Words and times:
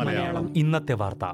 മലയാളം. 0.00 0.56
ഇന്നത്തെ 0.56 0.92
വാർത്ത. 0.92 1.24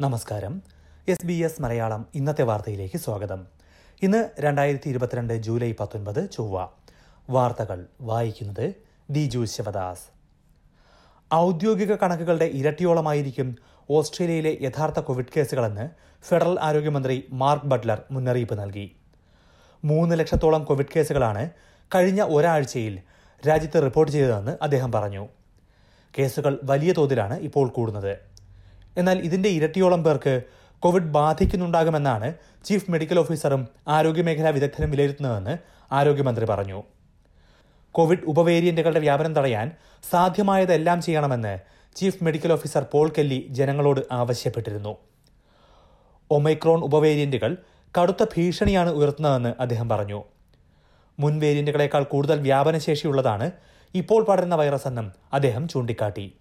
നമസ്കാരം. 0.00 0.62
എസ് 1.08 1.26
ബി 1.26 1.32
എസ് 1.32 1.62
മലയാളം 1.62 2.06
ഇന്നത്തെ 2.14 2.42
വാർത്തയിലേക്ക് 2.42 2.98
സ്വാഗതം. 2.98 3.46
ഇന്ന് 4.02 4.30
രണ്ടായിരത്തി 4.40 4.88
ഇരുപത്തിരണ്ട് 4.88 5.42
ജൂലൈ 5.42 5.72
പത്തൊൻപത് 5.80 6.30
ചൊവ്വ. 6.30 6.68
വാർത്തകൾ 7.30 7.86
വായിക്കുന്നത് 8.00 8.74
ദിജു 9.10 9.44
ശിവദാസ്. 9.44 10.19
ഔദ്യോഗിക 11.34 11.94
കണക്കുകളുടെ 11.94 12.44
ഇരട്ടിയോളമായിരിക്കും 12.44 13.56
ഓസ്ട്രേലിയയിലെ 13.90 14.58
യഥാർത്ഥ 14.60 15.00
കോവിഡ് 15.00 15.32
കേസുകളെന്ന് 15.36 15.88
ഫെഡറൽ 16.28 16.58
ആരോഗ്യമന്ത്രി 16.60 17.28
മാർക്ക് 17.32 17.64
ബട്ട്ലർ 17.64 18.02
മുന്നറിയിപ്പ് 18.10 18.58
നൽകി. 18.60 18.96
മൂന്ന് 19.84 20.18
ലക്ഷത്തോളം 20.18 20.64
കോവിഡ് 20.64 20.92
കേസുകളാണ് 20.96 21.50
കഴിഞ്ഞ 21.94 22.22
ഒരാഴ്ചയിൽ 22.22 23.00
രാജ്യത്ത് 23.48 23.82
റിപ്പോർട്ട് 23.82 24.12
ചെയ്തതെന്ന് 24.12 24.58
അദ്ദേഹം 24.62 24.92
പറഞ്ഞു. 24.92 25.28
കേസുകൾ 26.18 26.60
വലിയ 26.64 26.92
തോതിലാണ് 26.92 27.38
ഇപ്പോൾ 27.38 27.68
കൂടുന്നത്. 27.68 28.18
എന്നാൽ 28.96 29.18
ഇതിന്റെ 29.18 29.48
ഇരട്ടിയോളം 29.48 30.04
പേർക്ക് 30.04 30.42
കോവിഡ് 30.80 31.12
ബാധിക്കുന്നുണ്ടാകുമെന്നാണ് 31.18 32.34
ചീഫ് 32.64 32.90
മെഡിക്കൽ 32.90 33.18
ഓഫീസറും 33.18 33.68
ആരോഗ്യമേഖലാ 33.88 34.50
വിദഗ്ധരും 34.50 34.90
വിലയിരുത്തുന്നതെന്ന് 34.90 35.58
ആരോഗ്യമന്ത്രി 35.92 36.46
പറഞ്ഞു. 36.46 36.82
കോവിഡ് 37.92 38.24
ഉപവേരിയന്റുകളുടെ 38.26 39.00
വ്യാപനം 39.00 39.34
തടയാൻ 39.34 39.70
സാധ്യമായതെല്ലാം 40.10 41.02
ചെയ്യണമെന്ന് 41.02 41.58
chief 41.96 42.24
medical 42.24 42.52
officer 42.52 42.86
Paul 42.92 43.12
Kelly 43.18 43.46
ജനങ്ങളോട് 43.50 44.00
ആവശ്യപ്പെട്ടിരുന്നു. 44.12 44.96
ഒമൈക്രോൺ 46.30 46.80
ഉപവേരിയന്റുകൾ 46.80 47.56
കടുത്ത 48.00 48.24
ഭീഷണിയാണ് 48.24 48.90
ഉയർത്തുന്നതെന്ന് 48.90 49.54
അദ്ദേഹം 49.60 49.88
പറഞ്ഞു. 49.88 50.22
മുൻ 51.18 51.40
വേരിയന്റുകളേക്കാൾ 51.40 52.02
കൂടുതൽ 52.02 52.40
വ്യാപനശേഷിയുള്ളതാണ് 52.40 53.50
ഇപ്പോൾ 53.94 54.24
പടരുന്ന 54.24 54.54
വൈറസ് 54.54 54.88
എന്നും 54.88 55.12
അദ്ദേഹം 55.32 55.68
ചൂണ്ടിക്കാട്ടി. 55.68 56.36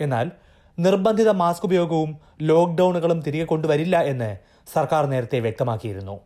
എന്നാൽ 0.00 0.30
നിർബന്ധിത 0.78 1.28
മാസ്ക് 1.28 1.66
ഉപയോഗവും 1.66 2.18
ലോക്ക്ഡൌണുകളും 2.42 3.20
തിരികെ 3.20 3.44
കൊണ്ടുവരില്ല 3.44 4.02
എന്ന് 4.02 4.38
സർക്കാർ 4.72 5.06
നേരത്തെ 5.06 5.40
വ്യക്തമാക്കിയിരുന്നു. 5.40 6.20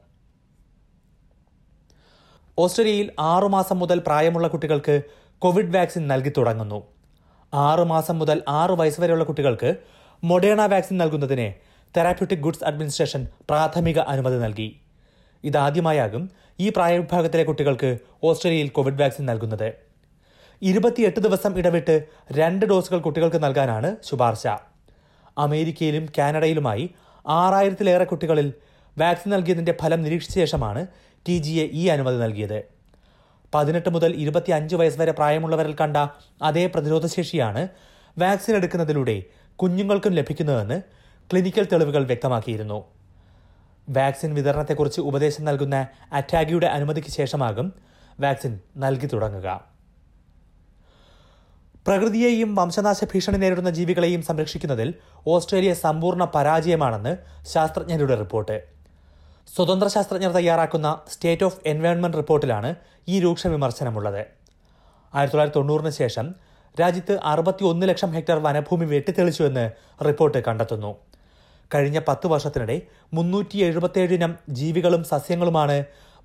ഓസ്ട്രേലിയയിൽ 2.59 3.13
ആറുമാസം 3.21 3.79
മുതൽ 3.79 3.99
പ്രായമുള്ള 3.99 4.49
കുട്ടികൾക്ക് 4.49 5.03
കോവിഡ് 5.39 5.77
വാക്സിൻ 5.77 6.09
നൽകി 6.09 6.33
തുടങ്ങുന്നു. 6.37 6.87
ആറുമാസം 7.55 8.19
മുതൽ 8.19 8.43
ആറു 8.49 8.75
വയസ്സ് 8.75 9.01
വരെയുള്ള 9.01 9.25
കുട്ടികൾക്ക് 9.25 9.77
മൊഡേണ 10.25 10.67
വാക്സിൻ 10.67 10.99
നൽകുന്നതിന് 10.99 11.55
തെറാപ്യൂട്ടിക് 11.97 12.39
ഗുഡ്സ് 12.39 12.65
അഡ്മിനിസ്ട്രേഷൻ 12.65 13.29
പ്രാഥമിക 13.51 13.99
അനുമതി 13.99 14.37
നൽകി. 14.37 14.81
ഇതാദ്യമായാകും 15.45 16.31
ഈ 16.61 16.69
പ്രായവിഭാഗത്തിലെ 16.69 17.45
കുട്ടികൾക്ക് 17.45 17.99
ഓസ്ട്രേലിയയിൽ 18.25 18.69
കോവിഡ് 18.69 19.01
വാക്സിൻ 19.01 19.27
നൽകുന്നത്. 19.27 19.73
ഇരുപത്തിയെട്ട് 20.63 21.21
ദിവസം 21.21 21.59
ഇടവിട്ട് 21.59 22.05
രണ്ട് 22.33 22.67
ഡോസുകൾ 22.67 22.99
കുട്ടികൾക്ക് 22.99 23.45
നൽകാനാണ് 23.45 23.97
ശുപാർശ. 24.05 24.47
അമേരിക്കയിലും 25.39 26.07
കാനഡയിലുമായി 26.19 26.91
ആറായിരത്തിലേറെ 27.27 28.05
കുട്ടികളിൽ 28.05 28.53
വാക്സിൻ 28.99 29.31
നൽകിയതിന്റെ 29.31 29.75
ഫലം 29.81 30.03
നിരീക്ഷിച്ച 30.03 30.35
ശേഷമാണ് 30.35 30.87
ടി 31.27 31.39
ജി 31.39 31.51
എ 31.51 31.65
ഈ 31.73 31.87
അനുമതി 31.87 32.17
നൽകിയത്. 32.17 32.65
പതിനെട്ട് 33.55 33.89
മുതൽ 33.89 34.15
ഇരുപത്തി 34.15 34.51
അഞ്ച് 34.51 34.77
വയസ്സ് 34.77 34.99
വരെ 34.99 35.13
പ്രായമുള്ളവരിൽ 35.13 35.77
കണ്ട 35.81 35.97
അതേ 36.43 36.67
പ്രതിരോധശേഷിയാണ് 36.67 37.69
വാക്സിൻ 38.19 38.55
എടുക്കുന്നതിലൂടെ 38.57 39.23
കുഞ്ഞുങ്ങൾക്കും 39.57 40.13
ലഭിക്കുന്നതെന്ന് 40.13 40.83
ക്ലിനിക്കൽ 41.31 41.65
തെളിവുകൾ 41.65 42.05
വ്യക്തമാക്കിയിരുന്നു. 42.05 42.85
വാക്സിൻ 43.89 44.35
വിതരണത്തെക്കുറിച്ച് 44.35 45.01
ഉപദേശം 45.01 45.45
നൽകുന്ന 45.45 45.87
അറ്റാഗിയുടെ 46.13 46.67
അനുമതിക്ക് 46.67 47.09
ശേഷമാകും 47.09 47.73
വാക്സിൻ 48.21 48.61
നൽകി 48.77 49.07
തുടങ്ങുക. 49.07 49.49
പ്രകൃതിയെയും 51.87 52.55
വംശനാശ 52.55 53.05
ഭീഷണി 53.05 53.37
നേരിടുന്ന 53.37 53.71
ജീവികളെയും 53.71 54.23
സംരക്ഷിക്കുന്നതിൽ 54.23 54.95
ഓസ്ട്രേലിയ 55.27 55.75
സമ്പൂർണ 55.75 56.25
പരാജയമാണെന്ന് 56.25 57.17
ശാസ്ത്രജ്ഞരുടെ 57.47 58.15
റിപ്പോർട്ട്. 58.15 58.78
സ്വതന്ത്ര 59.55 59.89
ശാസ്ത്രജ്ഞർ 59.95 60.33
തയ്യാറാക്കുന്ന 60.37 60.89
സ്റ്റേറ്റ് 61.13 61.45
ഓഫ് 61.47 61.61
എൻവയോൺമെന്റ് 61.71 62.19
റിപ്പോർട്ടിലാണ് 62.21 62.71
ഈ 63.13 63.17
രൂക്ഷ 63.25 63.47
വിമർശനമുള്ളത്. 63.53 64.23
ആയിരത്തി 65.15 65.35
തൊള്ളായിരത്തി 65.35 65.59
തൊണ്ണൂറിന് 65.59 65.93
ശേഷം 66.01 66.27
രാജ്യത്ത് 66.81 67.15
അറുപത്തി 67.31 67.65
ഒന്ന് 67.71 67.85
ലക്ഷം 67.91 68.11
ഹെക്ടർ 68.17 68.39
വനഭൂമി 68.47 68.87
വെട്ടിത്തെളിച്ചുവെന്ന് 68.91 69.65
റിപ്പോർട്ട് 70.07 70.41
കണ്ടെത്തുന്നു. 70.49 70.91
കഴിഞ്ഞ 71.75 71.99
പത്ത് 72.09 72.27
വർഷത്തിനിടെ 72.33 72.77
മുന്നൂറ്റി 73.17 73.57
എഴുപത്തിയേഴ് 73.69 74.15
ഇനം 74.19 74.33
ജീവികളും 74.59 75.03
സസ്യങ്ങളുമാണ് 75.13 75.77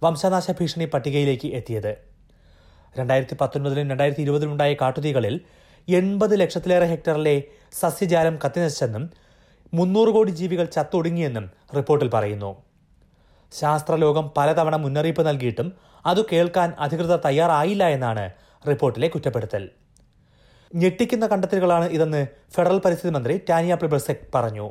വംശനാശ 0.04 0.52
ഭീഷണി 0.60 0.86
പട്ടികയിലേക്ക് 0.94 1.50
എത്തിയത്. 1.60 1.92
രണ്ടായിരത്തി 3.00 3.38
പത്തൊൻപതിലും 3.42 3.90
രണ്ടായിരത്തി 3.92 4.24
ഇരുപതിലുണ്ടായ 4.26 4.74
കാട്ടുതീകളിൽ 4.82 5.36
എൺപത് 5.88 6.36
ലക്ഷത്തിലേറെ 6.42 6.90
ഹെക്ടറിലെ 6.92 7.36
സസ്യജാലം 7.80 8.36
കത്തിനശിച്ചെന്നും 8.44 9.06
മുന്നൂറ് 9.74 10.12
കോടി 10.18 10.32
ജീവികൾ 10.42 10.66
ചത്തൊടുങ്ങിയെന്നും 10.76 11.46
റിപ്പോർട്ടിൽ 11.78 12.10
പറയുന്നു. 12.18 12.52
ശാസ്ത്രലോകം 13.60 14.26
പലതവണ 14.38 14.76
മുന്നറിയിപ്പ് 14.76 15.24
നൽകിയിട്ടും 15.28 15.68
അത് 16.06 16.22
കേൾക്കാൻ 16.32 16.70
അധികൃതർ 16.80 17.20
തയ്യാറായില്ല 17.26 17.84
എന്നാണ് 17.96 18.26
റിപ്പോർട്ടിലെ 18.68 19.08
കുറ്റപ്പെടുത്തൽ. 19.08 19.64
ഞെട്ടിക്കുന്ന 20.76 21.26
കണ്ടെത്തലുകളാണ് 21.28 21.88
ഇതെന്ന് 21.96 22.22
ഫെഡറൽ 22.56 22.80
പരിസ്ഥിതി 22.86 23.12
മന്ത്രി 23.14 23.34
ടാനിയ 23.50 23.74
പ്രിബർസെക് 23.76 24.24
പറഞ്ഞു. 24.36 24.68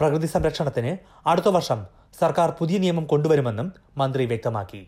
പ്രകൃതി 0.00 0.26
സംരക്ഷണത്തിന് 0.26 0.92
അടുത്ത 1.28 1.48
വർഷം 1.48 1.80
സർക്കാർ 2.20 2.48
പുതിയ 2.58 2.78
നിയമം 2.78 3.04
കൊണ്ടുവരുമെന്നും 3.06 3.68
മന്ത്രി 3.96 4.24
വ്യക്തമാക്കി. 4.24 4.82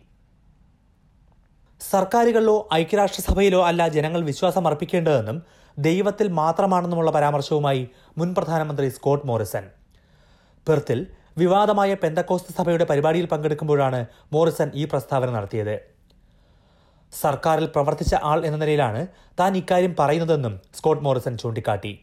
സർക്കാരുകളിലോ 1.81 2.67
ഐക്യരാഷ്ട്രസഭയിലോ 2.73 3.61
അല്ല 3.65 3.87
ജനങ്ങൾ 3.87 4.21
വിശ്വാസം 4.21 4.67
അർപ്പിക്കേണ്ടതെന്നും 4.67 5.37
ദൈവത്തിൽ 5.77 6.27
മാത്രമാണെന്നുമുള്ള 6.41 7.11
പരാമർശവുമായി 7.11 7.81
മുൻ 8.17 8.29
പ്രധാനമന്ത്രി 8.35 8.89
സ്കോട്ട് 8.89 9.27
മോറിസൺ. 9.27 9.65
പെർത്തിൽ 10.67 10.99
വിവാദമായ 11.39 11.91
പെന്തക്കോസ്ത് 11.93 12.51
സഭയുടെ 12.57 12.85
പരിപാടിയിൽ 12.89 13.25
പങ്കെടുക്കുമ്പോഴാണ് 13.31 14.05
മോറിസൺ 14.33 14.69
ഈ 14.75 14.83
പ്രസ്താവന 14.91 15.29
നടത്തിയത്. 15.29 15.75
സർക്കാരിൽ 17.13 17.67
പ്രവർത്തിച്ച 17.75 18.13
ആൾ 18.29 18.39
എന്ന 18.47 18.57
നിലയിലാണ് 18.61 19.01
താൻ 19.39 19.57
ഇക്കാര്യം 19.57 19.93
പറയുന്നതെന്നും 19.99 20.53
സ്കോട്ട് 20.77 21.03
മോറിസൺ 21.03 21.37
ചൂണ്ടിക്കാട്ടി. 21.37 21.93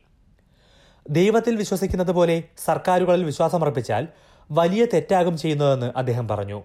ദൈവത്തിൽ 1.10 1.56
വിശ്വസിക്കുന്നത് 1.62 2.12
പോലെ 2.18 2.36
സർക്കാരുകളിൽ 2.66 3.24
വിശ്വാസമർപ്പിച്ചാൽ 3.24 4.06
വലിയ 4.50 4.84
തെറ്റാകും 4.94 5.36
ചെയ്യുന്നതെന്ന് 5.42 5.90
അദ്ദേഹം 5.96 6.28
പറഞ്ഞു. 6.28 6.60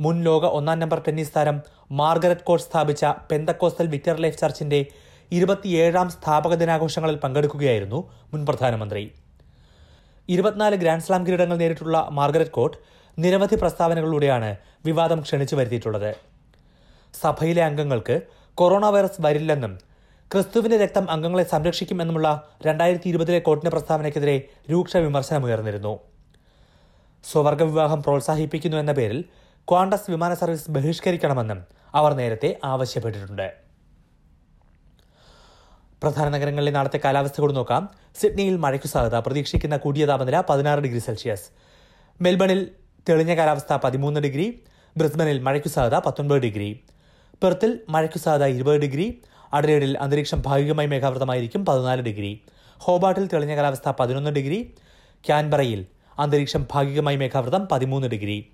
മുൻ 0.00 0.18
ലോക 0.26 0.44
ഒന്നാം 0.58 0.78
നമ്പർ 0.78 0.98
ടെന്നീസ് 1.06 1.34
താരം 1.36 1.56
മാർഗരറ്റ് 2.00 2.46
കോട്ട് 2.48 2.66
സ്ഥാപിച്ച 2.66 3.04
പെന്തക്കോസ്റ്റൽ 3.30 3.86
വിക്ടർ 3.86 4.16
ലൈഫ് 4.24 4.38
ചർച്ചിന്റെ 4.38 4.82
ഇരുപത്തിയേഴാം 5.32 6.08
സ്ഥാപക 6.10 6.54
ദിനാഘോഷങ്ങളിൽ 6.54 7.18
പങ്കെടുക്കുകയായിരുന്നു 7.24 7.98
മുൻ 8.32 8.46
പ്രധാനമന്ത്രി. 8.46 9.04
ഇരുപത്തിനാല് 10.34 10.76
ഗ്രാൻഡ് 10.82 11.04
സ്ലാം 11.06 11.22
കിരീടങ്ങൾ 11.26 11.56
നേരിട്ടുള്ള 11.62 11.96
മാർഗരറ്റ് 12.18 12.56
കോട്ട് 12.56 12.76
നിരവധി 13.18 13.56
പ്രസ്താവനകളിലൂടെയാണ് 13.62 14.50
വിവാദം 14.86 15.20
ക്ഷണിച്ചു 15.26 15.54
വരുത്തിയിട്ടുള്ളത്. 15.56 16.10
സഭയിലെ 17.22 17.62
അംഗങ്ങൾക്ക് 17.68 18.16
കൊറോണ 18.58 18.86
വൈറസ് 18.94 19.22
വരില്ലെന്നും 19.26 19.72
ക്രിസ്തുവിന്റെ 20.30 20.76
രക്തം 20.84 21.04
അംഗങ്ങളെ 21.10 21.44
സംരക്ഷിക്കുമെന്നുമുള്ള 21.52 22.28
രണ്ടായിരത്തി 22.66 23.08
ഇരുപതിലെ 23.08 23.40
കോട്ടിന്റെ 23.46 23.70
പ്രസ്താവനയ്ക്കെതിരെ 23.74 24.36
രൂക്ഷ 24.70 24.96
വിമർശനമുയർന്നിരുന്നു 25.06 25.94
സ്വവർഗ 27.24 27.62
വിവാഹം 27.70 28.00
പ്രോത്സാഹിപ്പിക്കുന്നു 28.02 28.76
എന്ന 28.76 28.92
പേരിൽ 28.92 29.18
ക്വാണ്ടസ് 29.68 30.10
വിമാന 30.10 30.34
സർവീസ് 30.34 30.70
ബഹിഷ്കരിക്കണമെന്നും 30.70 31.58
അവർ 31.94 32.12
നേരത്തെ 32.20 32.50
ആവശ്യപ്പെട്ടിട്ടുണ്ട്. 32.64 33.48
പ്രധാന 36.02 36.28
നഗരങ്ങളിലെ 36.28 36.72
നാളത്തെ 36.72 37.00
കാലാവസ്ഥ 37.04 37.40
കൂടി 37.40 37.52
നോക്കാം. 37.52 37.88
സിഡ്നിയിൽ 38.20 38.56
മഴയ്ക്ക് 38.56 38.86
സാധ്യത. 38.86 39.18
പ്രതീക്ഷിക്കുന്ന 39.18 39.76
കൂടിയ 39.76 40.06
താപനില 40.06 40.42
പതിനാറ് 40.50 40.80
ഡിഗ്രി 40.80 40.98
സെൽഷ്യസ്. 40.98 41.50
മെൽബണിൽ 42.20 42.70
തെളിഞ്ഞ 43.08 43.36
കാലാവസ്ഥ 43.36 43.76
പതിമൂന്ന് 43.84 44.20
ഡിഗ്രി. 44.20 44.62
ബ്രിസ്ബനിൽ 44.96 45.38
മഴയ്ക്ക് 45.38 45.68
സാധ്യത 45.68 46.00
പത്തൊൻപത് 46.00 46.38
ഡിഗ്രി. 46.38 46.80
പെർത്തിൽ 47.42 47.80
മഴയ്ക്ക് 47.88 48.18
സാധ്യത 48.18 48.48
ഇരുപത് 48.48 48.80
ഡിഗ്രി. 48.80 49.22
അഡലേഡിൽ 49.52 49.98
അന്തരീക്ഷം 49.98 50.42
ഭാഗികമായി 50.46 50.86
മേഘാവൃതമായിരിക്കും 50.86 51.66
പതിനാല് 51.66 52.02
ഡിഗ്രി. 52.02 52.40
ഹോബാട്ടിൽ 52.78 53.26
തെളിഞ്ഞ 53.26 53.56
കാലാവസ്ഥ 53.56 53.92
പതിനൊന്ന് 54.00 54.30
ഡിഗ്രി. 54.30 54.74
ക്യാൻബറയിൽ 55.26 55.86
അന്തരീക്ഷം 56.18 56.66
ഭാഗികമായി 56.72 57.16
മേഘാവൃതം 57.16 57.68
പതിമൂന്ന് 57.72 58.08
ഡിഗ്രി. 58.08 58.52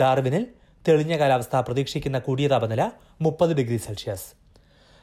ഡാർവിനിൽ 0.00 0.46
തെളിഞ്ഞ 0.88 1.18
കാലാവസ്ഥ 1.18 1.56
പ്രതീക്ഷിക്കുന്ന 1.56 2.18
കൂടിയ 2.18 2.48
താപനില 2.48 2.90
മുപ്പത് 3.20 3.56
degree 3.56 3.76
Celsius. 3.76 4.47